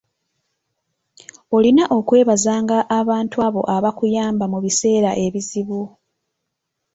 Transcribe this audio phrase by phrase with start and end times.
[1.55, 5.81] Olina okwebazanga abantu abo abakuyamba mu biseera ebizibu.